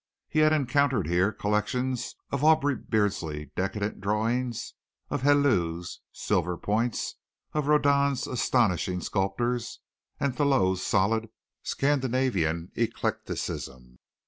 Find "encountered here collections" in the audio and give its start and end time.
0.51-2.15